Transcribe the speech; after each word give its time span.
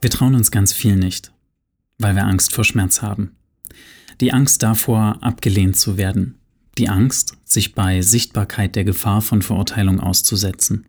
Wir 0.00 0.10
trauen 0.10 0.34
uns 0.34 0.50
ganz 0.50 0.72
viel 0.72 0.96
nicht, 0.96 1.32
weil 1.98 2.14
wir 2.14 2.24
Angst 2.24 2.54
vor 2.54 2.64
Schmerz 2.64 3.02
haben. 3.02 3.36
Die 4.20 4.32
Angst 4.32 4.62
davor, 4.62 5.18
abgelehnt 5.20 5.76
zu 5.76 5.98
werden. 5.98 6.36
Die 6.78 6.88
Angst, 6.88 7.36
sich 7.44 7.74
bei 7.74 8.00
Sichtbarkeit 8.00 8.76
der 8.76 8.84
Gefahr 8.84 9.20
von 9.20 9.42
Verurteilung 9.42 10.00
auszusetzen. 10.00 10.86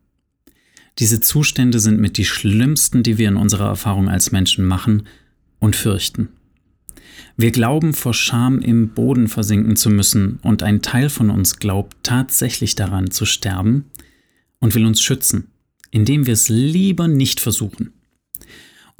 Diese 0.99 1.19
Zustände 1.19 1.79
sind 1.79 1.99
mit 1.99 2.17
die 2.17 2.25
schlimmsten, 2.25 3.03
die 3.03 3.17
wir 3.17 3.27
in 3.27 3.37
unserer 3.37 3.67
Erfahrung 3.67 4.07
als 4.09 4.31
Menschen 4.31 4.65
machen 4.65 5.03
und 5.59 5.75
fürchten. 5.75 6.29
Wir 7.35 7.51
glauben 7.51 7.93
vor 7.93 8.13
Scham 8.13 8.59
im 8.59 8.89
Boden 8.89 9.27
versinken 9.27 9.75
zu 9.75 9.89
müssen 9.89 10.39
und 10.41 10.63
ein 10.63 10.81
Teil 10.81 11.09
von 11.09 11.29
uns 11.29 11.57
glaubt 11.57 11.97
tatsächlich 12.03 12.75
daran 12.75 13.11
zu 13.11 13.25
sterben 13.25 13.85
und 14.59 14.75
will 14.75 14.85
uns 14.85 15.01
schützen, 15.01 15.47
indem 15.89 16.25
wir 16.25 16.33
es 16.33 16.49
lieber 16.49 17.07
nicht 17.07 17.39
versuchen. 17.39 17.93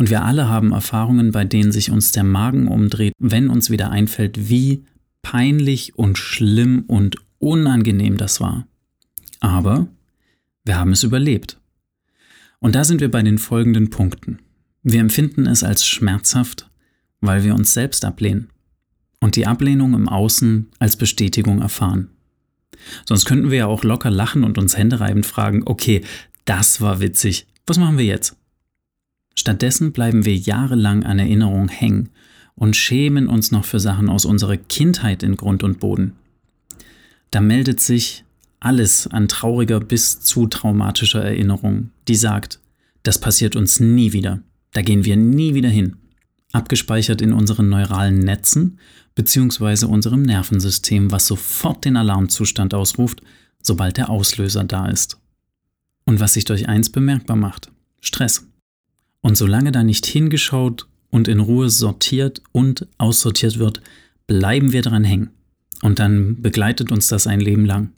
Und 0.01 0.09
wir 0.09 0.25
alle 0.25 0.49
haben 0.49 0.71
Erfahrungen, 0.71 1.31
bei 1.31 1.45
denen 1.45 1.71
sich 1.71 1.91
uns 1.91 2.11
der 2.11 2.23
Magen 2.23 2.67
umdreht, 2.67 3.13
wenn 3.19 3.51
uns 3.51 3.69
wieder 3.69 3.91
einfällt, 3.91 4.49
wie 4.49 4.83
peinlich 5.21 5.95
und 5.95 6.17
schlimm 6.17 6.85
und 6.87 7.17
unangenehm 7.37 8.17
das 8.17 8.41
war. 8.41 8.65
Aber 9.41 9.85
wir 10.65 10.79
haben 10.79 10.91
es 10.91 11.03
überlebt. 11.03 11.59
Und 12.57 12.73
da 12.73 12.83
sind 12.83 12.99
wir 12.99 13.11
bei 13.11 13.21
den 13.21 13.37
folgenden 13.37 13.91
Punkten. 13.91 14.39
Wir 14.81 15.01
empfinden 15.01 15.45
es 15.45 15.63
als 15.63 15.85
schmerzhaft, 15.85 16.67
weil 17.19 17.43
wir 17.43 17.53
uns 17.53 17.71
selbst 17.71 18.03
ablehnen 18.03 18.49
und 19.19 19.35
die 19.35 19.45
Ablehnung 19.45 19.93
im 19.93 20.09
Außen 20.09 20.71
als 20.79 20.95
Bestätigung 20.95 21.61
erfahren. 21.61 22.09
Sonst 23.05 23.25
könnten 23.25 23.51
wir 23.51 23.57
ja 23.59 23.67
auch 23.67 23.83
locker 23.83 24.09
lachen 24.09 24.45
und 24.45 24.57
uns 24.57 24.75
händereibend 24.75 25.27
fragen, 25.27 25.61
okay, 25.63 26.01
das 26.45 26.81
war 26.81 27.01
witzig, 27.01 27.45
was 27.67 27.77
machen 27.77 27.99
wir 27.99 28.05
jetzt? 28.05 28.40
Stattdessen 29.35 29.91
bleiben 29.91 30.25
wir 30.25 30.35
jahrelang 30.35 31.03
an 31.03 31.19
Erinnerungen 31.19 31.69
hängen 31.69 32.09
und 32.55 32.75
schämen 32.75 33.27
uns 33.27 33.51
noch 33.51 33.65
für 33.65 33.79
Sachen 33.79 34.09
aus 34.09 34.25
unserer 34.25 34.57
Kindheit 34.57 35.23
in 35.23 35.37
Grund 35.37 35.63
und 35.63 35.79
Boden. 35.79 36.13
Da 37.31 37.41
meldet 37.41 37.79
sich 37.79 38.25
alles 38.59 39.07
an 39.07 39.27
trauriger 39.27 39.79
bis 39.79 40.19
zu 40.21 40.47
traumatischer 40.47 41.23
Erinnerung, 41.23 41.89
die 42.07 42.15
sagt, 42.15 42.59
das 43.03 43.19
passiert 43.19 43.55
uns 43.55 43.79
nie 43.79 44.13
wieder, 44.13 44.41
da 44.73 44.81
gehen 44.81 45.05
wir 45.05 45.15
nie 45.15 45.55
wieder 45.55 45.69
hin. 45.69 45.95
Abgespeichert 46.51 47.21
in 47.21 47.33
unseren 47.33 47.69
neuralen 47.69 48.19
Netzen 48.19 48.77
bzw. 49.15 49.85
unserem 49.85 50.21
Nervensystem, 50.21 51.11
was 51.11 51.25
sofort 51.25 51.85
den 51.85 51.97
Alarmzustand 51.97 52.73
ausruft, 52.73 53.21
sobald 53.61 53.97
der 53.97 54.09
Auslöser 54.09 54.63
da 54.63 54.87
ist. 54.87 55.17
Und 56.05 56.19
was 56.19 56.33
sich 56.33 56.45
durch 56.45 56.67
eins 56.67 56.91
bemerkbar 56.91 57.37
macht, 57.37 57.71
Stress. 58.01 58.45
Und 59.21 59.37
solange 59.37 59.71
da 59.71 59.83
nicht 59.83 60.05
hingeschaut 60.05 60.87
und 61.09 61.27
in 61.27 61.39
Ruhe 61.39 61.69
sortiert 61.69 62.41
und 62.51 62.87
aussortiert 62.97 63.59
wird, 63.59 63.81
bleiben 64.27 64.71
wir 64.71 64.81
dran 64.81 65.03
hängen. 65.03 65.29
Und 65.81 65.99
dann 65.99 66.41
begleitet 66.41 66.91
uns 66.91 67.07
das 67.07 67.27
ein 67.27 67.39
Leben 67.39 67.65
lang. 67.65 67.91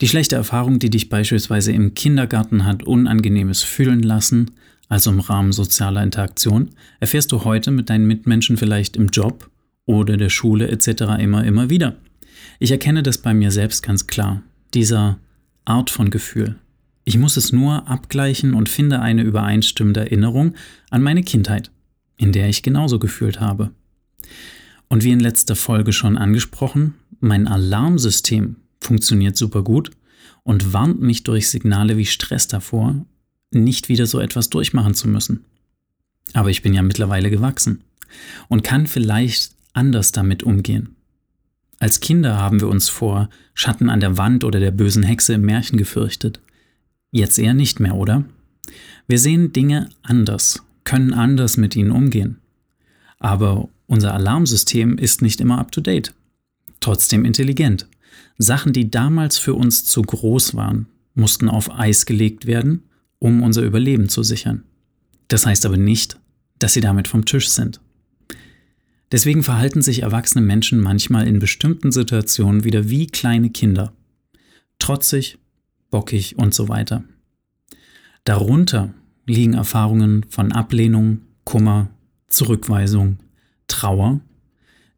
Die 0.00 0.08
schlechte 0.08 0.36
Erfahrung, 0.36 0.78
die 0.78 0.90
dich 0.90 1.08
beispielsweise 1.08 1.72
im 1.72 1.94
Kindergarten 1.94 2.64
hat 2.64 2.82
Unangenehmes 2.82 3.62
fühlen 3.62 4.02
lassen, 4.02 4.50
also 4.88 5.10
im 5.10 5.20
Rahmen 5.20 5.52
sozialer 5.52 6.02
Interaktion, 6.02 6.70
erfährst 7.00 7.32
du 7.32 7.44
heute 7.44 7.70
mit 7.70 7.88
deinen 7.88 8.06
Mitmenschen 8.06 8.56
vielleicht 8.56 8.96
im 8.96 9.08
Job 9.08 9.48
oder 9.86 10.16
der 10.16 10.28
Schule 10.28 10.68
etc. 10.68 11.18
immer, 11.18 11.44
immer 11.44 11.70
wieder. 11.70 11.96
Ich 12.58 12.70
erkenne 12.70 13.02
das 13.02 13.18
bei 13.18 13.34
mir 13.34 13.50
selbst 13.50 13.82
ganz 13.82 14.06
klar, 14.06 14.42
dieser 14.74 15.18
Art 15.64 15.90
von 15.90 16.10
Gefühl. 16.10 16.56
Ich 17.04 17.18
muss 17.18 17.36
es 17.36 17.52
nur 17.52 17.88
abgleichen 17.88 18.54
und 18.54 18.68
finde 18.68 19.00
eine 19.00 19.22
übereinstimmende 19.22 20.00
Erinnerung 20.00 20.54
an 20.90 21.02
meine 21.02 21.22
Kindheit, 21.22 21.70
in 22.16 22.32
der 22.32 22.48
ich 22.48 22.62
genauso 22.62 22.98
gefühlt 22.98 23.40
habe. 23.40 23.72
Und 24.88 25.04
wie 25.04 25.10
in 25.10 25.20
letzter 25.20 25.56
Folge 25.56 25.92
schon 25.92 26.16
angesprochen, 26.16 26.94
mein 27.20 27.48
Alarmsystem 27.48 28.56
funktioniert 28.80 29.36
super 29.36 29.62
gut 29.62 29.90
und 30.44 30.72
warnt 30.72 31.00
mich 31.00 31.22
durch 31.24 31.48
Signale 31.48 31.96
wie 31.96 32.06
Stress 32.06 32.48
davor, 32.48 33.04
nicht 33.50 33.88
wieder 33.88 34.06
so 34.06 34.20
etwas 34.20 34.50
durchmachen 34.50 34.94
zu 34.94 35.08
müssen. 35.08 35.44
Aber 36.34 36.50
ich 36.50 36.62
bin 36.62 36.74
ja 36.74 36.82
mittlerweile 36.82 37.30
gewachsen 37.30 37.84
und 38.48 38.62
kann 38.64 38.86
vielleicht 38.86 39.52
anders 39.72 40.12
damit 40.12 40.42
umgehen. 40.42 40.96
Als 41.78 42.00
Kinder 42.00 42.36
haben 42.36 42.60
wir 42.60 42.68
uns 42.68 42.88
vor 42.88 43.28
Schatten 43.54 43.90
an 43.90 44.00
der 44.00 44.16
Wand 44.16 44.44
oder 44.44 44.60
der 44.60 44.70
bösen 44.70 45.02
Hexe 45.02 45.34
im 45.34 45.42
Märchen 45.42 45.78
gefürchtet. 45.78 46.40
Jetzt 47.12 47.38
eher 47.38 47.54
nicht 47.54 47.78
mehr, 47.78 47.94
oder? 47.94 48.24
Wir 49.06 49.18
sehen 49.18 49.52
Dinge 49.52 49.90
anders, 50.02 50.62
können 50.84 51.12
anders 51.12 51.58
mit 51.58 51.76
ihnen 51.76 51.90
umgehen. 51.90 52.38
Aber 53.18 53.68
unser 53.86 54.14
Alarmsystem 54.14 54.96
ist 54.96 55.20
nicht 55.20 55.40
immer 55.42 55.58
up-to-date. 55.58 56.14
Trotzdem 56.80 57.26
intelligent. 57.26 57.86
Sachen, 58.38 58.72
die 58.72 58.90
damals 58.90 59.38
für 59.38 59.54
uns 59.54 59.84
zu 59.84 60.00
groß 60.00 60.54
waren, 60.54 60.86
mussten 61.14 61.50
auf 61.50 61.78
Eis 61.78 62.06
gelegt 62.06 62.46
werden, 62.46 62.84
um 63.18 63.42
unser 63.42 63.62
Überleben 63.62 64.08
zu 64.08 64.22
sichern. 64.22 64.62
Das 65.28 65.44
heißt 65.44 65.66
aber 65.66 65.76
nicht, 65.76 66.18
dass 66.58 66.72
sie 66.72 66.80
damit 66.80 67.08
vom 67.08 67.26
Tisch 67.26 67.50
sind. 67.50 67.80
Deswegen 69.12 69.42
verhalten 69.42 69.82
sich 69.82 70.02
erwachsene 70.02 70.44
Menschen 70.44 70.80
manchmal 70.80 71.28
in 71.28 71.38
bestimmten 71.38 71.92
Situationen 71.92 72.64
wieder 72.64 72.88
wie 72.88 73.06
kleine 73.06 73.50
Kinder. 73.50 73.92
Trotzig, 74.78 75.38
bockig 75.92 76.36
und 76.36 76.52
so 76.52 76.68
weiter. 76.68 77.04
Darunter 78.24 78.92
liegen 79.24 79.54
Erfahrungen 79.54 80.26
von 80.28 80.50
Ablehnung, 80.50 81.20
Kummer, 81.44 81.90
Zurückweisung, 82.26 83.18
Trauer, 83.68 84.20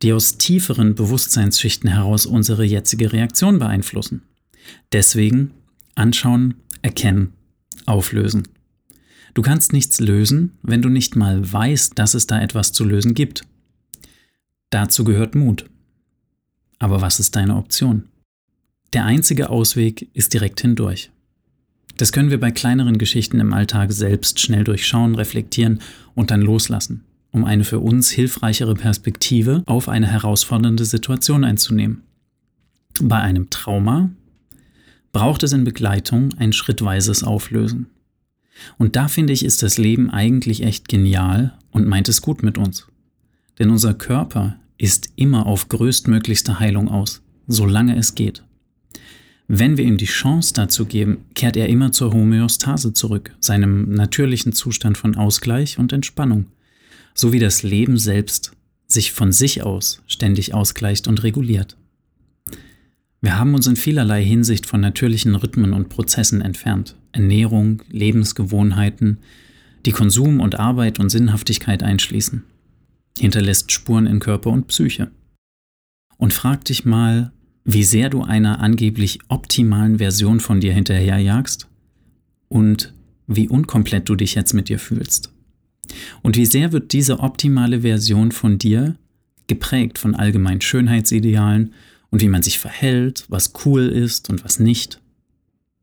die 0.01 0.15
aus 0.15 0.39
tieferen 0.39 0.95
Bewusstseinsschichten 0.95 1.91
heraus 1.91 2.25
unsere 2.25 2.65
jetzige 2.65 3.13
Reaktion 3.13 3.59
beeinflussen. 3.59 4.23
Deswegen 4.93 5.53
anschauen, 5.95 6.55
erkennen, 6.83 7.35
auflösen. 7.87 8.49
Du 9.35 9.43
kannst 9.43 9.73
nichts 9.73 10.01
lösen, 10.01 10.53
wenn 10.63 10.81
du 10.81 10.89
nicht 10.89 11.17
mal 11.17 11.53
weißt, 11.53 11.99
dass 11.99 12.15
es 12.15 12.27
da 12.27 12.41
etwas 12.41 12.73
zu 12.73 12.85
lösen 12.85 13.15
gibt. 13.15 13.43
Dazu 14.71 15.05
gehört 15.05 15.35
Mut. 15.35 15.67
Aber 16.79 17.01
was 17.01 17.21
ist 17.21 17.37
deine 17.37 17.57
Option? 17.57 18.09
Der 18.95 19.05
einzige 19.05 19.51
Ausweg 19.51 20.09
ist 20.15 20.35
direkt 20.35 20.61
hindurch. 20.61 21.11
Das 21.97 22.13
können 22.13 22.31
wir 22.31 22.39
bei 22.39 22.53
kleineren 22.53 22.97
Geschichten 22.97 23.41
im 23.41 23.53
Alltag 23.53 23.93
selbst 23.93 24.39
schnell 24.39 24.63
durchschauen, 24.63 25.17
reflektieren 25.17 25.81
und 26.15 26.31
dann 26.31 26.41
loslassen, 26.41 27.03
um 27.33 27.45
eine 27.45 27.65
für 27.65 27.81
uns 27.81 28.11
hilfreichere 28.11 28.75
Perspektive 28.75 29.65
auf 29.67 29.89
eine 29.89 30.07
herausfordernde 30.07 30.85
Situation 30.85 31.43
einzunehmen. 31.43 32.03
Bei 33.01 33.19
einem 33.19 33.51
Trauma 33.51 34.11
braucht 35.13 35.43
es 35.43 35.53
in 35.53 35.65
Begleitung 35.65 36.33
ein 36.39 36.53
schrittweises 36.53 37.25
Auflösen. 37.25 37.87
Und 38.79 38.95
da 38.95 39.09
finde 39.09 39.33
ich, 39.33 39.45
ist 39.45 39.65
das 39.65 39.77
Leben 39.77 40.09
eigentlich 40.09 40.63
echt 40.63 40.87
genial 40.87 41.59
und 41.73 41.89
meint 41.89 42.09
es 42.09 42.23
gut 42.23 42.45
mit 42.45 42.59
uns. 42.59 42.87
Denn 43.59 43.71
unser 43.71 43.95
Körper 43.95 44.55
ist 44.79 45.11
immer 45.17 45.47
auf 45.47 45.69
größtmöglichste 45.69 46.61
Heilung 46.61 46.89
aus, 46.89 47.23
solange 47.49 47.97
es 47.97 48.15
geht. 48.15 48.45
Wenn 49.47 49.77
wir 49.77 49.85
ihm 49.85 49.99
die 49.99 50.07
Chance 50.07 50.55
dazu 50.55 50.87
geben, 50.87 51.27
kehrt 51.35 51.57
er 51.57 51.69
immer 51.69 51.93
zur 51.93 52.13
Homöostase 52.13 52.95
zurück, 52.95 53.35
seinem 53.41 53.91
natürlichen 53.91 54.53
Zustand 54.53 54.97
von 54.97 55.17
Ausgleich 55.17 55.79
und 55.79 55.93
Entspannung, 55.93 56.47
so 57.13 57.33
wie 57.33 57.39
das 57.39 57.63
Leben 57.63 57.99
selbst 57.99 58.53
sich 58.87 59.13
von 59.13 59.33
sich 59.33 59.63
aus 59.63 60.03
ständig 60.07 60.55
ausgleicht 60.55 61.09
und 61.09 61.23
reguliert. 61.23 61.77
Wir 63.21 63.39
haben 63.39 63.55
uns 63.55 63.67
in 63.67 63.77
vielerlei 63.77 64.23
Hinsicht 64.23 64.67
von 64.67 64.81
natürlichen 64.81 65.35
Rhythmen 65.35 65.73
und 65.73 65.89
Prozessen 65.89 66.43
entfernt. 66.43 66.97
Ernährung, 67.13 67.83
Lebensgewohnheiten, 67.91 69.19
die 69.87 69.93
Konsum 69.93 70.41
und 70.41 70.59
Arbeit 70.59 70.99
und 70.99 71.09
Sinnhaftigkeit 71.09 71.83
einschließen. 71.83 72.45
Hinterlässt 73.19 73.73
Spuren 73.73 74.07
in 74.07 74.21
Körper 74.21 74.51
und 74.51 74.67
Psyche. 74.67 75.11
Und 76.19 76.33
frag 76.33 76.65
dich 76.67 76.85
mal, 76.85 77.33
wie 77.65 77.85
sehr 77.85 78.11
du 78.11 78.23
einer 78.23 78.61
angeblich 78.61 79.21
optimalen 79.29 79.99
Version 79.99 80.41
von 80.41 80.61
dir 80.61 80.75
hinterherjagst 80.75 81.69
und 82.49 82.93
wie 83.27 83.49
unkomplett 83.49 84.09
du 84.09 84.17
dich 84.17 84.35
jetzt 84.35 84.53
mit 84.53 84.69
dir 84.69 84.79
fühlst. 84.79 85.33
Und 86.23 86.37
wie 86.37 86.47
sehr 86.47 86.73
wird 86.73 86.93
diese 86.93 87.21
optimale 87.21 87.81
Version 87.81 88.33
von 88.33 88.59
dir 88.59 88.97
geprägt 89.47 89.99
von 89.99 90.15
allgemeinen 90.15 90.61
Schönheitsidealen 90.61 91.73
und 92.11 92.21
wie 92.21 92.29
man 92.29 92.43
sich 92.43 92.59
verhält, 92.59 93.25
was 93.29 93.53
cool 93.65 93.89
ist 93.89 94.29
und 94.31 94.45
was 94.45 94.59
nicht. 94.59 95.01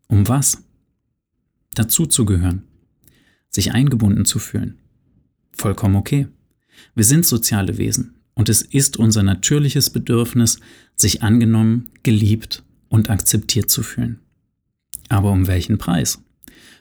Um 0.07 0.27
was? 0.27 0.63
Dazu 1.73 2.05
zu 2.05 2.25
gehören. 2.25 2.63
Sich 3.49 3.73
eingebunden 3.73 4.25
zu 4.25 4.39
fühlen. 4.39 4.77
Vollkommen 5.51 5.95
okay. 5.95 6.27
Wir 6.95 7.03
sind 7.03 7.25
soziale 7.25 7.77
Wesen 7.77 8.20
und 8.33 8.49
es 8.49 8.61
ist 8.61 8.97
unser 8.97 9.23
natürliches 9.23 9.89
Bedürfnis, 9.89 10.59
sich 10.95 11.23
angenommen, 11.23 11.89
geliebt 12.03 12.63
und 12.89 13.09
akzeptiert 13.09 13.69
zu 13.69 13.83
fühlen. 13.83 14.19
Aber 15.09 15.31
um 15.31 15.47
welchen 15.47 15.77
Preis? 15.77 16.23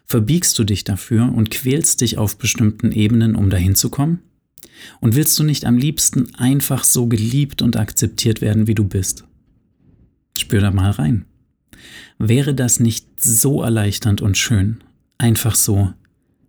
Verbiegst 0.04 0.58
du 0.58 0.64
dich 0.64 0.84
dafür 0.84 1.32
und 1.32 1.50
quälst 1.50 2.00
dich 2.00 2.18
auf 2.18 2.36
bestimmten 2.38 2.92
Ebenen, 2.92 3.34
um 3.34 3.50
dahin 3.50 3.74
zu 3.74 3.90
kommen? 3.90 4.20
Und 5.00 5.14
willst 5.14 5.38
du 5.38 5.44
nicht 5.44 5.64
am 5.64 5.76
liebsten 5.76 6.34
einfach 6.34 6.84
so 6.84 7.06
geliebt 7.06 7.62
und 7.62 7.76
akzeptiert 7.76 8.40
werden, 8.40 8.66
wie 8.66 8.74
du 8.74 8.84
bist? 8.84 9.24
Spür 10.38 10.60
da 10.60 10.70
mal 10.70 10.90
rein. 10.90 11.26
Wäre 12.18 12.54
das 12.54 12.80
nicht 12.80 13.20
so 13.20 13.62
erleichternd 13.62 14.20
und 14.20 14.36
schön, 14.36 14.82
einfach 15.18 15.54
so, 15.54 15.92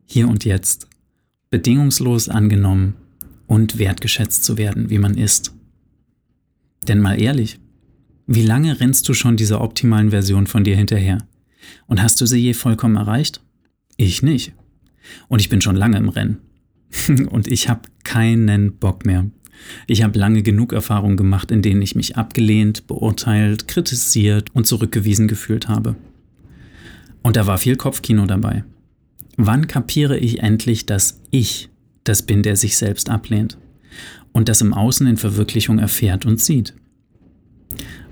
hier 0.06 0.28
und 0.28 0.44
jetzt, 0.44 0.88
bedingungslos 1.50 2.30
angenommen 2.30 2.96
und 3.52 3.78
wertgeschätzt 3.80 4.46
zu 4.46 4.58
werden, 4.58 4.90
wie 4.90 4.98
man 4.98 5.18
ist? 5.18 5.54
Denn 6.88 7.02
mal 7.02 7.22
ehrlich, 7.22 7.60
wie 8.26 8.46
lange 8.46 8.80
rennst 8.80 9.10
du 9.10 9.14
schon 9.14 9.36
dieser 9.36 9.60
optimalen 9.60 10.12
Version 10.12 10.48
von 10.48 10.64
dir 10.64 10.78
hinterher? 10.78 11.18
Und 11.86 12.02
hast 12.02 12.22
du 12.22 12.26
sie 12.26 12.40
je 12.40 12.54
vollkommen 12.54 12.96
erreicht? 12.96 13.42
Ich 13.98 14.24
nicht. 14.24 14.54
Und 15.28 15.42
ich 15.42 15.50
bin 15.50 15.60
schon 15.60 15.76
lange 15.76 15.98
im 15.98 16.08
Rennen. 16.08 16.38
und 17.30 17.50
ich 17.50 17.68
habe 17.68 17.82
keinen 18.06 18.78
Bock 18.78 19.06
mehr. 19.06 19.30
Ich 19.86 20.02
habe 20.02 20.18
lange 20.18 20.44
genug 20.44 20.72
Erfahrungen 20.72 21.18
gemacht, 21.18 21.52
in 21.52 21.62
denen 21.62 21.82
ich 21.82 21.94
mich 21.94 22.16
abgelehnt, 22.16 22.88
beurteilt, 22.88 23.68
kritisiert 23.68 24.50
und 24.54 24.66
zurückgewiesen 24.66 25.28
gefühlt 25.28 25.68
habe. 25.68 25.98
Und 27.22 27.36
da 27.36 27.48
war 27.48 27.58
viel 27.58 27.76
Kopfkino 27.76 28.28
dabei. 28.28 28.64
Wann 29.36 29.68
kapiere 29.68 30.18
ich 30.18 30.40
endlich, 30.40 30.86
dass 30.86 31.20
ich 31.32 31.68
das 32.04 32.24
bin, 32.24 32.44
der 32.44 32.56
sich 32.56 32.78
selbst 32.78 33.10
ablehnt 33.10 33.58
und 34.32 34.50
das 34.50 34.62
im 34.62 34.74
Außen 34.74 35.08
in 35.08 35.18
Verwirklichung 35.18 35.80
erfährt 35.80 36.26
und 36.26 36.40
sieht? 36.40 36.74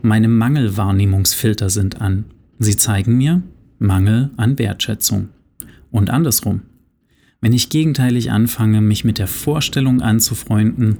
Meine 0.01 0.27
Mangelwahrnehmungsfilter 0.27 1.69
sind 1.69 2.01
an. 2.01 2.25
Sie 2.59 2.77
zeigen 2.77 3.17
mir 3.17 3.41
Mangel 3.79 4.29
an 4.37 4.57
Wertschätzung. 4.57 5.29
Und 5.91 6.09
andersrum. 6.09 6.61
Wenn 7.41 7.53
ich 7.53 7.69
gegenteilig 7.69 8.31
anfange, 8.31 8.81
mich 8.81 9.03
mit 9.03 9.17
der 9.17 9.27
Vorstellung 9.27 10.01
anzufreunden, 10.01 10.97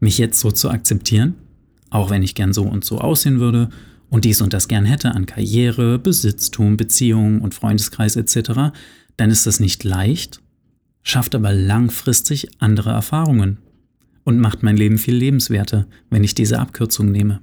mich 0.00 0.18
jetzt 0.18 0.40
so 0.40 0.50
zu 0.50 0.70
akzeptieren, 0.70 1.34
auch 1.90 2.10
wenn 2.10 2.22
ich 2.22 2.34
gern 2.34 2.52
so 2.52 2.64
und 2.64 2.84
so 2.84 2.98
aussehen 2.98 3.40
würde 3.40 3.68
und 4.08 4.24
dies 4.24 4.40
und 4.40 4.52
das 4.52 4.68
gern 4.68 4.84
hätte 4.84 5.14
an 5.14 5.26
Karriere, 5.26 5.98
Besitztum, 5.98 6.76
Beziehungen 6.76 7.40
und 7.40 7.54
Freundeskreis 7.54 8.16
etc., 8.16 8.72
dann 9.16 9.30
ist 9.30 9.46
das 9.46 9.60
nicht 9.60 9.84
leicht, 9.84 10.41
schafft 11.02 11.34
aber 11.34 11.52
langfristig 11.52 12.48
andere 12.58 12.90
Erfahrungen 12.90 13.58
und 14.24 14.38
macht 14.38 14.62
mein 14.62 14.76
Leben 14.76 14.98
viel 14.98 15.14
lebenswerter, 15.14 15.86
wenn 16.10 16.24
ich 16.24 16.34
diese 16.34 16.58
Abkürzung 16.58 17.10
nehme. 17.10 17.40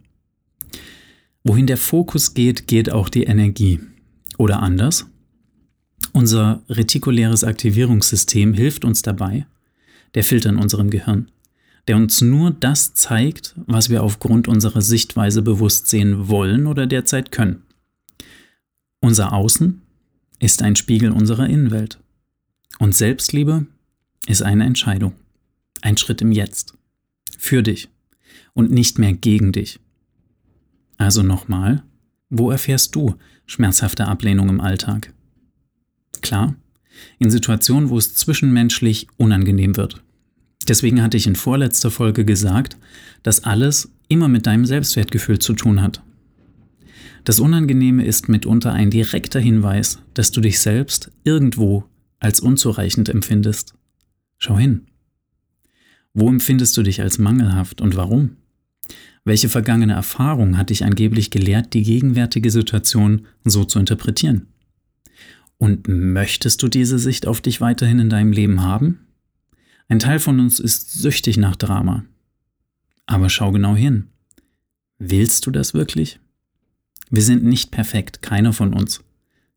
Wohin 1.44 1.68
der 1.68 1.78
Fokus 1.78 2.34
geht, 2.34 2.68
geht 2.68 2.90
auch 2.92 3.10
die 3.10 3.24
Energie. 3.24 3.80
Oder 4.38 4.62
anders, 4.62 5.08
unser 6.14 6.64
retikuläres 6.70 7.44
Aktivierungssystem 7.44 8.54
hilft 8.54 8.86
uns 8.86 9.02
dabei, 9.02 9.46
der 10.16 10.24
Filter 10.24 10.50
in 10.50 10.58
unserem 10.58 10.90
Gehirn, 10.90 11.30
der 11.88 11.98
uns 11.98 12.22
nur 12.22 12.52
das 12.52 12.94
zeigt, 12.94 13.56
was 13.66 13.90
wir 13.90 14.04
aufgrund 14.04 14.48
unserer 14.48 14.82
Sichtweise 14.82 15.42
bewusst 15.42 15.88
sehen 15.88 16.28
wollen 16.30 16.68
oder 16.68 16.88
derzeit 16.88 17.32
können. 17.32 17.64
Unser 19.02 19.34
Außen 19.34 19.82
ist 20.40 20.62
ein 20.62 20.76
Spiegel 20.76 21.12
unserer 21.12 21.48
Innenwelt. 21.48 22.00
Und 22.80 22.96
Selbstliebe 22.96 23.68
ist 24.26 24.42
eine 24.42 24.64
Entscheidung, 24.64 25.14
ein 25.82 25.98
Schritt 25.98 26.22
im 26.22 26.32
Jetzt, 26.32 26.74
für 27.38 27.62
dich 27.62 27.90
und 28.54 28.72
nicht 28.72 28.98
mehr 28.98 29.14
gegen 29.14 29.52
dich. 29.52 29.80
Also 30.98 31.22
nochmal, 31.22 31.84
wo 32.30 32.52
erfährst 32.52 32.96
du 32.96 33.16
schmerzhafte 33.46 34.08
Ablehnung 34.08 34.50
im 34.50 34.62
Alltag? 34.62 35.14
Klar, 36.22 36.56
in 37.18 37.30
Situationen, 37.30 37.90
wo 37.90 37.98
es 37.98 38.16
zwischenmenschlich 38.16 39.08
unangenehm 39.18 39.76
wird. 39.76 40.02
Deswegen 40.68 41.02
hatte 41.02 41.18
ich 41.18 41.28
in 41.28 41.36
vorletzter 41.36 41.92
Folge 41.92 42.24
gesagt, 42.24 42.78
dass 43.24 43.44
alles 43.44 43.92
immer 44.08 44.28
mit 44.28 44.46
deinem 44.46 44.66
Selbstwertgefühl 44.66 45.40
zu 45.40 45.54
tun 45.54 45.82
hat. 45.82 46.02
Das 47.26 47.40
Unangenehme 47.40 48.06
ist 48.06 48.30
mitunter 48.30 48.72
ein 48.72 48.90
direkter 48.90 49.40
Hinweis, 49.40 50.00
dass 50.14 50.32
du 50.32 50.40
dich 50.42 50.60
selbst 50.60 51.12
irgendwo 51.24 51.89
als 52.20 52.40
unzureichend 52.40 53.10
empfindest. 53.10 53.74
Schau 54.38 54.58
hin. 54.58 54.88
Wo 56.14 56.30
empfindest 56.30 56.76
du 56.78 56.84
dich 56.84 57.02
als 57.02 57.18
mangelhaft 57.18 57.82
und 57.82 57.96
warum? 57.96 58.38
Welche 59.24 59.50
vergangene 59.50 59.94
Erfahrung 59.94 60.58
hat 60.58 60.70
dich 60.70 60.84
angeblich 60.84 61.30
gelehrt, 61.30 61.74
die 61.74 61.84
gegenwärtige 61.84 62.52
Situation 62.52 63.28
so 63.44 63.64
zu 63.64 63.80
interpretieren? 63.80 64.48
Und 65.58 65.88
möchtest 65.88 66.64
du 66.64 66.68
diese 66.68 67.00
Sicht 67.00 67.28
auf 67.28 67.42
dich 67.42 67.62
weiterhin 67.62 68.00
in 68.00 68.10
deinem 68.10 68.32
Leben 68.32 68.64
haben? 68.64 69.08
Ein 69.88 70.00
Teil 70.00 70.20
von 70.20 70.40
uns 70.40 70.60
ist 70.60 70.94
süchtig 70.94 71.38
nach 71.38 71.56
Drama. 71.56 72.06
Aber 73.06 73.30
schau 73.30 73.52
genau 73.52 73.76
hin. 73.76 74.08
Willst 75.00 75.46
du 75.46 75.52
das 75.52 75.74
wirklich? 75.74 76.20
Wir 77.10 77.24
sind 77.24 77.44
nicht 77.44 77.72
perfekt, 77.72 78.22
keiner 78.22 78.54
von 78.54 78.74
uns. 78.74 79.04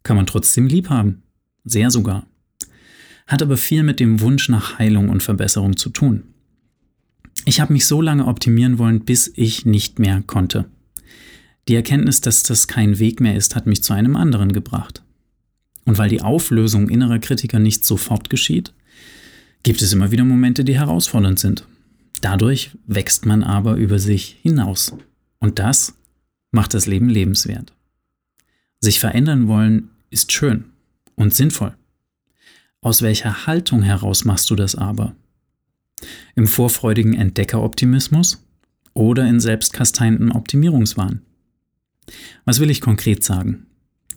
Kann 0.03 0.17
man 0.17 0.26
trotzdem 0.26 0.67
lieb 0.67 0.88
haben. 0.88 1.23
Sehr 1.64 1.91
sogar. 1.91 2.26
Hat 3.27 3.43
aber 3.43 3.57
viel 3.57 3.83
mit 3.83 4.01
dem 4.01 4.21
Wunsch 4.21 4.49
nach 4.49 4.79
Heilung 4.79 5.09
und 5.09 5.23
Verbesserung 5.23 5.77
zu 5.77 5.91
tun. 5.91 6.25
Ich 7.45 7.61
habe 7.61 7.73
mich 7.73 7.87
so 7.87 8.01
lange 8.01 8.27
optimieren 8.27 8.79
wollen, 8.79 9.05
bis 9.05 9.33
ich 9.35 9.67
nicht 9.67 9.99
mehr 9.99 10.23
konnte. 10.27 10.67
Die 11.69 11.75
Erkenntnis, 11.75 12.21
dass 12.21 12.43
das 12.43 12.67
kein 12.67 12.99
Weg 12.99 13.21
mehr 13.21 13.37
ist, 13.37 13.55
hat 13.55 13.67
mich 13.67 13.83
zu 13.83 13.93
einem 13.93 14.17
anderen 14.17 14.53
gebracht. 14.53 15.03
Und 15.85 15.99
weil 15.99 16.09
die 16.09 16.23
Auflösung 16.23 16.89
innerer 16.89 17.19
Kritiker 17.19 17.59
nicht 17.59 17.85
sofort 17.85 18.31
geschieht, 18.31 18.73
gibt 19.62 19.83
es 19.83 19.93
immer 19.93 20.11
wieder 20.11 20.25
Momente, 20.25 20.64
die 20.64 20.75
herausfordernd 20.75 21.38
sind. 21.38 21.67
Dadurch 22.21 22.71
wächst 22.87 23.26
man 23.26 23.43
aber 23.43 23.76
über 23.76 23.99
sich 23.99 24.38
hinaus. 24.43 24.95
Und 25.38 25.59
das 25.59 25.95
macht 26.52 26.75
das 26.75 26.87
Leben 26.87 27.09
lebenswert. 27.09 27.73
Sich 28.81 29.00
verändern 29.00 29.49
wollen 29.49 29.91
ist 30.11 30.33
schön 30.33 30.67
und 31.14 31.35
sinnvoll. 31.35 31.75
Aus 32.85 33.01
welcher 33.01 33.47
Haltung 33.47 33.83
heraus 33.83 34.25
machst 34.25 34.51
du 34.51 34.57
das 34.57 34.75
aber? 34.75 35.15
Im 36.35 36.49
vorfreudigen 36.49 37.15
Entdeckeroptimismus 37.15 38.45
oder 38.93 39.25
in 39.27 39.39
selbstkasteienden 39.39 40.33
Optimierungswahn? 40.33 41.23
Was 42.45 42.59
will 42.59 42.71
ich 42.71 42.81
konkret 42.81 43.23
sagen? 43.23 43.67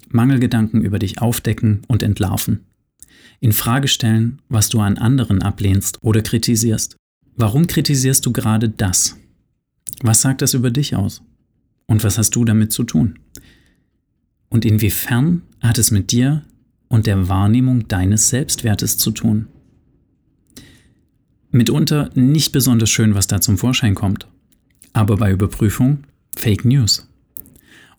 Mangelgedanken 0.09 0.81
über 0.81 0.97
dich 0.97 1.21
aufdecken 1.21 1.83
und 1.87 2.01
entlarven. 2.01 2.65
In 3.39 3.51
Frage 3.51 3.87
stellen, 3.87 4.41
was 4.49 4.69
du 4.69 4.79
an 4.79 4.97
anderen 4.97 5.43
ablehnst 5.43 5.99
oder 6.01 6.23
kritisierst. 6.23 6.95
Warum 7.35 7.67
kritisierst 7.67 8.25
du 8.25 8.33
gerade 8.33 8.69
das? 8.69 9.15
Was 10.01 10.21
sagt 10.21 10.41
das 10.41 10.55
über 10.55 10.71
dich 10.71 10.95
aus? 10.95 11.21
Und 11.85 12.03
was 12.03 12.17
hast 12.17 12.31
du 12.31 12.43
damit 12.45 12.71
zu 12.71 12.83
tun? 12.83 13.19
Und 14.49 14.65
inwiefern 14.65 15.43
hat 15.59 15.77
es 15.77 15.91
mit 15.91 16.11
dir 16.11 16.43
und 16.95 17.07
der 17.07 17.27
Wahrnehmung 17.27 17.89
deines 17.89 18.29
Selbstwertes 18.29 18.97
zu 18.97 19.11
tun? 19.11 19.49
Mitunter 21.51 22.09
nicht 22.15 22.53
besonders 22.53 22.89
schön, 22.89 23.15
was 23.15 23.27
da 23.27 23.41
zum 23.41 23.57
Vorschein 23.57 23.95
kommt. 23.95 24.29
Aber 24.93 25.17
bei 25.17 25.29
Überprüfung 25.29 26.05
Fake 26.37 26.63
News. 26.63 27.09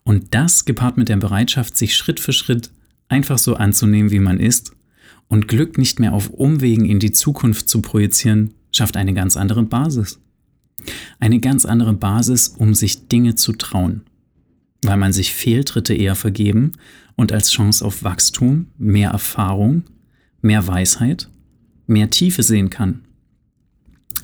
Und 0.03 0.33
das 0.33 0.65
gepaart 0.65 0.97
mit 0.97 1.09
der 1.09 1.17
Bereitschaft, 1.17 1.77
sich 1.77 1.95
Schritt 1.95 2.19
für 2.19 2.33
Schritt 2.33 2.71
einfach 3.07 3.37
so 3.37 3.55
anzunehmen, 3.55 4.09
wie 4.09 4.19
man 4.19 4.39
ist 4.39 4.71
und 5.27 5.47
Glück 5.47 5.77
nicht 5.77 5.99
mehr 5.99 6.13
auf 6.13 6.31
Umwegen 6.31 6.85
in 6.85 6.97
die 6.97 7.11
Zukunft 7.11 7.69
zu 7.69 7.83
projizieren, 7.83 8.55
schafft 8.71 8.97
eine 8.97 9.13
ganz 9.13 9.37
andere 9.37 9.61
Basis. 9.61 10.19
Eine 11.19 11.39
ganz 11.39 11.65
andere 11.65 11.93
Basis, 11.93 12.47
um 12.47 12.73
sich 12.73 13.07
Dinge 13.09 13.35
zu 13.35 13.53
trauen, 13.53 14.01
weil 14.83 14.97
man 14.97 15.13
sich 15.13 15.33
Fehltritte 15.33 15.93
eher 15.93 16.15
vergeben 16.15 16.73
und 17.15 17.31
als 17.31 17.51
Chance 17.51 17.83
auf 17.83 18.03
Wachstum, 18.03 18.67
mehr 18.77 19.11
Erfahrung, 19.11 19.83
mehr 20.41 20.67
Weisheit, 20.67 21.29
mehr 21.87 22.09
Tiefe 22.09 22.43
sehen 22.43 22.69
kann, 22.69 23.05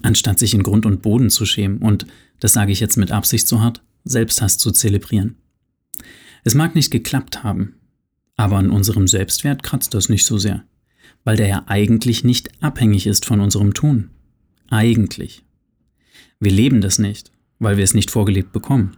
anstatt 0.02 0.40
sich 0.40 0.54
in 0.54 0.64
Grund 0.64 0.86
und 0.86 1.02
Boden 1.02 1.30
zu 1.30 1.46
schämen 1.46 1.80
und, 1.80 2.06
das 2.40 2.54
sage 2.54 2.72
ich 2.72 2.80
jetzt 2.80 2.98
mit 2.98 3.12
Absicht 3.12 3.48
so 3.48 3.62
hart, 3.62 3.82
Selbsthass 4.04 4.58
zu 4.58 4.72
zelebrieren. 4.72 5.36
Es 6.44 6.56
mag 6.56 6.76
nicht 6.76 6.92
geklappt 6.92 7.44
haben, 7.44 7.76
aber 8.36 8.58
an 8.58 8.70
unserem 8.70 9.08
Selbstwert 9.08 9.64
kratzt 9.64 9.94
das 9.94 10.10
nicht 10.10 10.26
so 10.26 10.38
sehr. 10.38 10.66
weil 11.24 11.38
der 11.38 11.48
ja 11.48 11.64
eigentlich 11.68 12.24
nicht 12.24 12.52
abhängig 12.62 13.08
ist 13.08 13.26
von 13.26 13.40
unserem 13.40 13.74
Tun. 13.74 14.10
Eigentlich. 14.70 15.44
Wir 16.40 16.52
leben 16.52 16.82
das 16.82 17.00
nicht, 17.00 17.32
weil 17.60 17.78
wir 17.78 17.84
es 17.84 17.94
nicht 17.94 18.12
vorgelebt 18.12 18.52
bekommen. 18.52 18.98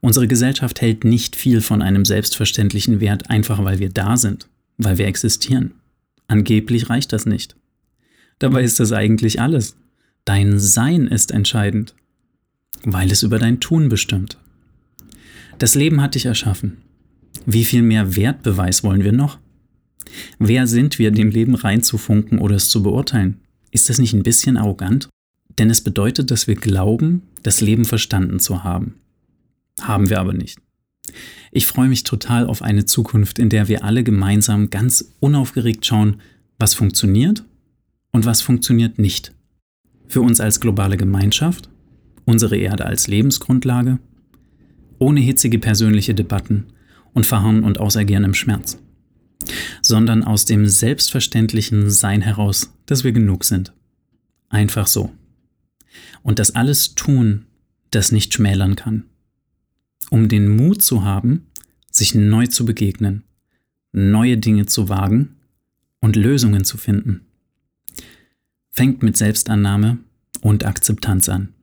Unsere 0.00 0.28
Gesellschaft 0.28 0.80
hält 0.80 1.04
nicht 1.04 1.34
viel 1.34 1.60
von 1.60 1.82
einem 1.82 2.04
selbstverständlichen 2.04 3.00
Wert, 3.00 3.30
einfach 3.30 3.64
weil 3.64 3.78
wir 3.78 3.90
da 3.90 4.16
sind, 4.16 4.48
weil 4.76 4.98
wir 4.98 5.06
existieren. 5.06 5.72
Angeblich 6.28 6.88
reicht 6.88 7.12
das 7.12 7.26
nicht. 7.26 7.56
Dabei 8.38 8.62
ist 8.62 8.78
das 8.78 8.92
eigentlich 8.92 9.40
alles. 9.40 9.76
Dein 10.24 10.58
Sein 10.60 11.06
ist 11.06 11.32
entscheidend, 11.32 11.94
weil 12.84 13.10
es 13.10 13.22
über 13.22 13.38
dein 13.38 13.60
Tun 13.60 13.88
bestimmt. 13.88 14.38
Das 15.58 15.74
Leben 15.74 16.00
hat 16.00 16.14
dich 16.14 16.26
erschaffen. 16.26 16.76
Wie 17.46 17.64
viel 17.64 17.82
mehr 17.82 18.14
Wertbeweis 18.14 18.84
wollen 18.84 19.02
wir 19.02 19.12
noch? 19.12 19.38
Wer 20.38 20.66
sind 20.66 20.98
wir, 20.98 21.10
dem 21.10 21.30
Leben 21.30 21.54
reinzufunken 21.54 22.38
oder 22.38 22.56
es 22.56 22.68
zu 22.68 22.82
beurteilen? 22.82 23.40
Ist 23.70 23.88
das 23.88 23.98
nicht 23.98 24.14
ein 24.14 24.22
bisschen 24.22 24.56
arrogant? 24.56 25.08
Denn 25.58 25.70
es 25.70 25.82
bedeutet, 25.82 26.30
dass 26.30 26.46
wir 26.46 26.54
glauben, 26.54 27.22
das 27.42 27.60
Leben 27.60 27.84
verstanden 27.84 28.38
zu 28.38 28.62
haben. 28.62 28.94
Haben 29.80 30.10
wir 30.10 30.20
aber 30.20 30.32
nicht. 30.32 30.58
Ich 31.50 31.66
freue 31.66 31.88
mich 31.88 32.02
total 32.02 32.46
auf 32.46 32.62
eine 32.62 32.84
Zukunft, 32.84 33.38
in 33.38 33.48
der 33.48 33.68
wir 33.68 33.84
alle 33.84 34.04
gemeinsam 34.04 34.70
ganz 34.70 35.14
unaufgeregt 35.20 35.86
schauen, 35.86 36.20
was 36.58 36.74
funktioniert 36.74 37.44
und 38.12 38.26
was 38.26 38.42
funktioniert 38.42 38.98
nicht. 38.98 39.32
Für 40.06 40.20
uns 40.20 40.40
als 40.40 40.60
globale 40.60 40.96
Gemeinschaft, 40.96 41.70
unsere 42.24 42.56
Erde 42.56 42.86
als 42.86 43.06
Lebensgrundlage, 43.06 43.98
ohne 44.98 45.20
hitzige 45.20 45.58
persönliche 45.58 46.14
Debatten 46.14 46.66
und 47.14 47.26
Verharren 47.26 47.64
und 47.64 47.78
Ausagieren 47.78 48.24
im 48.24 48.34
Schmerz, 48.34 48.78
sondern 49.80 50.24
aus 50.24 50.44
dem 50.44 50.66
selbstverständlichen 50.66 51.90
Sein 51.90 52.20
heraus, 52.20 52.72
dass 52.86 53.04
wir 53.04 53.12
genug 53.12 53.44
sind. 53.44 53.72
Einfach 54.48 54.86
so. 54.86 55.12
Und 56.22 56.38
das 56.38 56.54
alles 56.54 56.94
tun, 56.94 57.46
das 57.90 58.12
nicht 58.12 58.34
schmälern 58.34 58.76
kann. 58.76 59.04
Um 60.10 60.28
den 60.28 60.48
Mut 60.56 60.82
zu 60.82 61.04
haben, 61.04 61.46
sich 61.90 62.14
neu 62.14 62.46
zu 62.46 62.64
begegnen, 62.64 63.24
neue 63.92 64.38
Dinge 64.38 64.66
zu 64.66 64.88
wagen 64.88 65.36
und 66.00 66.16
Lösungen 66.16 66.64
zu 66.64 66.76
finden. 66.78 67.26
Fängt 68.70 69.02
mit 69.02 69.16
Selbstannahme 69.16 69.98
und 70.40 70.64
Akzeptanz 70.64 71.28
an. 71.28 71.54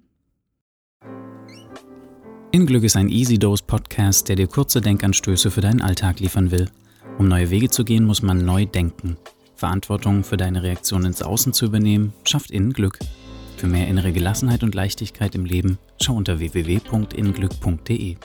In 2.52 2.66
Glück 2.66 2.84
ist 2.84 2.96
ein 2.96 3.10
Easy 3.10 3.38
Dose 3.38 3.64
Podcast, 3.66 4.30
der 4.30 4.36
dir 4.36 4.48
kurze 4.48 4.80
Denkanstöße 4.80 5.52
für 5.52 5.62
deinen 5.62 5.82
Alltag 5.82 6.20
liefern 6.20 6.52
will. 6.52 6.70
Um 7.18 7.28
neue 7.28 7.50
Wege 7.50 7.70
zu 7.70 7.84
gehen, 7.84 8.06
muss 8.06 8.22
man 8.22 8.46
neu 8.46 8.66
denken. 8.66 9.18
Verantwortung 9.56 10.24
für 10.24 10.38
deine 10.38 10.64
Reaktion 10.64 11.06
ins 11.06 11.22
Außen 11.22 11.54
zu 11.54 11.66
übernehmen, 11.66 12.14
schafft 12.24 12.52
innen 12.52 12.74
Glück. 12.74 13.00
Für 13.58 13.68
mehr 13.68 13.88
innere 13.88 14.12
Gelassenheit 14.12 14.64
und 14.64 14.76
Leichtigkeit 14.76 15.36
im 15.36 15.46
Leben 15.46 15.78
schau 16.02 16.16
unter 16.16 16.40
www.inglück.de. 16.40 18.18